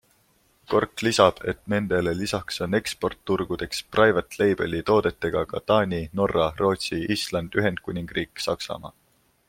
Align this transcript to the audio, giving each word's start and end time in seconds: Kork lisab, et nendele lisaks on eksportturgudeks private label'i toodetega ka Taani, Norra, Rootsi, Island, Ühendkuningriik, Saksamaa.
Kork 0.73 1.01
lisab, 1.07 1.41
et 1.51 1.59
nendele 1.73 2.13
lisaks 2.21 2.57
on 2.67 2.77
eksportturgudeks 2.79 3.83
private 3.97 4.39
label'i 4.43 4.81
toodetega 4.89 5.45
ka 5.53 5.63
Taani, 5.73 6.01
Norra, 6.21 6.49
Rootsi, 6.63 7.03
Island, 7.19 7.61
Ühendkuningriik, 7.63 8.45
Saksamaa. 8.49 8.95